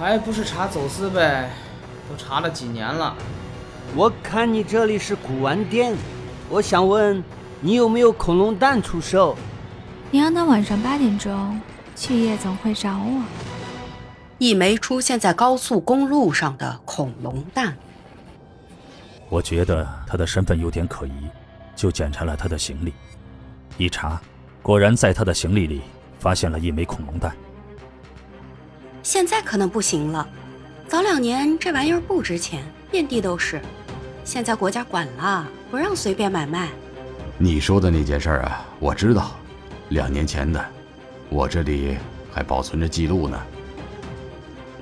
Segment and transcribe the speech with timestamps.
[0.00, 1.50] 还不是查走私呗，
[2.08, 3.14] 都查了几年了。
[3.94, 5.94] 我看你这里是古玩店，
[6.48, 7.22] 我想问
[7.60, 9.36] 你有没有恐龙蛋出售？
[10.10, 11.60] 你让他晚上八点钟
[11.94, 13.22] 去夜总会找我。
[14.38, 17.76] 一枚出现在高速公路上的恐龙蛋。
[19.28, 21.12] 我觉得他的身份有点可疑，
[21.76, 22.94] 就检查了他的行李。
[23.76, 24.18] 一查，
[24.62, 25.82] 果然在他的行李里
[26.18, 27.36] 发现了一枚恐龙蛋。
[29.12, 30.24] 现在可能不行了，
[30.86, 33.60] 早两年这玩意儿不值钱，遍地都是。
[34.22, 36.68] 现在国家管了，不让随便买卖。
[37.36, 39.32] 你说的那件事啊，我知道，
[39.88, 40.64] 两年前的，
[41.28, 41.98] 我这里
[42.30, 43.36] 还保存着记录呢。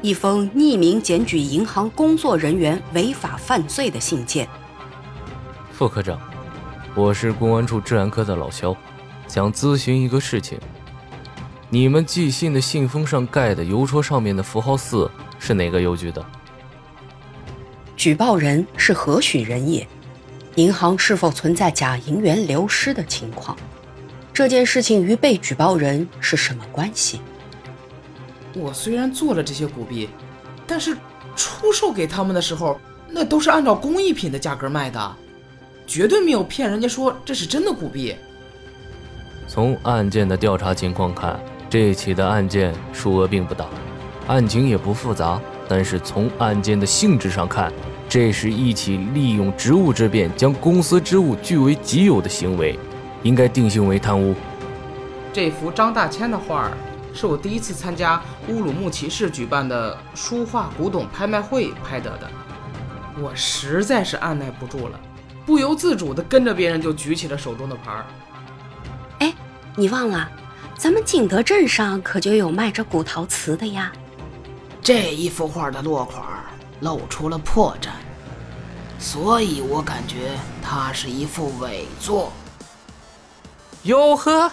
[0.00, 4.48] 一封匿名检举银行工作人员违法犯罪的信件。
[5.70, 6.18] 副科长，
[6.94, 8.74] 我是公安处治安科的老肖，
[9.28, 10.58] 想咨询一个事情。
[11.70, 16.24] 你们寄信的信封上盖的邮戳上面的符号四是哪个邮局的？
[17.96, 19.86] 举报人是何许人也？
[20.56, 23.56] 银行是否存在假银元流失的情况？
[24.32, 27.20] 这件事情与被举报人是什么关系？
[28.54, 30.08] 我虽然做了这些古币，
[30.66, 30.96] 但是
[31.34, 32.78] 出售给他们的时候，
[33.08, 35.16] 那都是按照工艺品的价格卖的，
[35.86, 38.14] 绝对没有骗人家说这是真的古币。
[39.48, 41.38] 从案件的调查情况看，
[41.74, 43.66] 这起的案件数额并不大，
[44.28, 47.72] 案情也不复杂，但是从案件的性质上看，
[48.08, 52.78] 这是一起利用职务之便将公司之物据为己有的行为，
[53.24, 54.36] 应该定性为贪污。
[55.32, 56.70] 这幅张大千的画儿
[57.12, 62.30] 是我第一次参加乌鲁木齐市举办的书画古董拍卖会拍得的，
[63.20, 65.00] 我实在是按耐不住了，
[65.44, 68.04] 不由自主地跟着别人就举起了手中的牌儿。
[69.18, 69.34] 哎，
[69.74, 70.30] 你忘了，
[70.76, 73.92] 咱们景德镇上可就有卖这古陶瓷的呀。
[74.82, 76.22] 这一幅画的落款
[76.80, 77.88] 露出了破绽，
[78.98, 82.30] 所以我感觉它是一幅伪作。
[83.84, 84.52] 哟呵，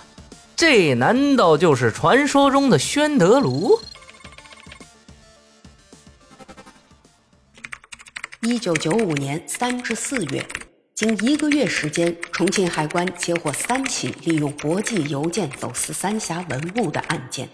[0.55, 3.77] 这难道就是传说中的宣德炉？
[8.41, 10.45] 一九九五年三至四月，
[11.01, 17.49] 经一个月时间，重庆海关接获三起利用国际邮件走私三峡文物的案件，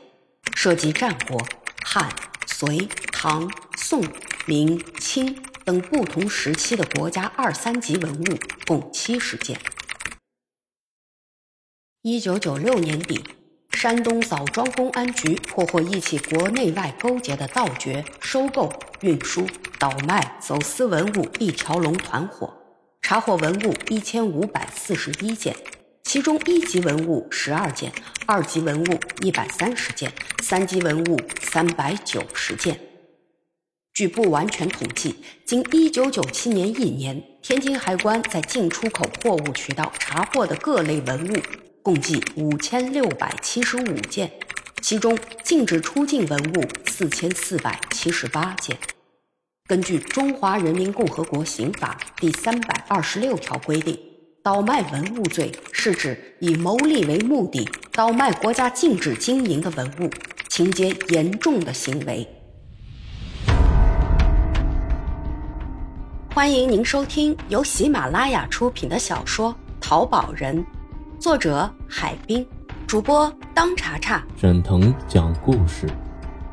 [0.54, 1.42] 涉及战国、
[1.82, 2.14] 汉、
[2.46, 4.04] 隋、唐、宋、
[4.46, 9.58] 明、清等不同时期的国家二三级文物，共七十件。
[12.02, 13.24] 一九九六年底，
[13.72, 19.48] 山东枣庄公安局破获一起国内外勾结的盗掘、收购、运输、
[19.80, 22.54] 倒卖、走私文物一条龙团伙，
[23.10, 25.56] 查获文物一千五百四十一件，
[26.04, 27.90] 其中一级文物十二件，
[28.26, 30.12] 二级文物一百三十件，
[30.44, 32.78] 三级文物三百九十件。
[33.94, 41.38] 据不完全统计，经一九九七年一年，天津海关在进出口货物渠道查获的各类文物。
[41.82, 44.30] 共计五千六百七十五件，
[44.82, 48.78] 其中禁止出境文物四千四百七十八件。
[49.68, 54.00] 根据《中华人民共和国刑法》第三百二十六条规定，
[54.42, 60.10] 倒卖文物罪是指以牟利为目的倒卖国家禁止经营的文物，
[60.48, 62.26] 情节严重的行为。
[66.34, 69.52] 欢迎您收听由喜马拉雅出品的小说
[69.82, 70.58] 《淘宝人》。
[71.20, 72.48] 作者海滨，
[72.88, 75.90] 主播当查查，沈腾讲故事，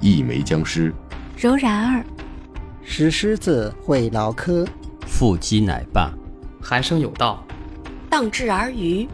[0.01, 0.93] 一枚僵尸，
[1.39, 2.05] 柔然儿，
[2.87, 4.65] 石狮子会唠嗑，
[5.06, 6.12] 腹肌奶爸，
[6.62, 7.43] 寒生有道，
[8.11, 9.09] 荡志而渔，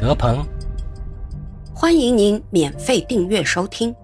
[0.00, 0.44] 德鹏。
[1.74, 3.94] 欢迎您免费订阅收听。